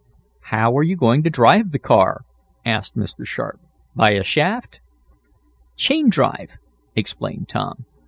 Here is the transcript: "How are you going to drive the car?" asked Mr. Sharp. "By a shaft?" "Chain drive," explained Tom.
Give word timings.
"How 0.45 0.75
are 0.77 0.81
you 0.81 0.95
going 0.95 1.21
to 1.21 1.29
drive 1.29 1.69
the 1.69 1.77
car?" 1.77 2.21
asked 2.65 2.97
Mr. 2.97 3.23
Sharp. 3.23 3.59
"By 3.95 4.13
a 4.13 4.23
shaft?" 4.23 4.79
"Chain 5.77 6.09
drive," 6.09 6.57
explained 6.95 7.49
Tom. 7.49 7.85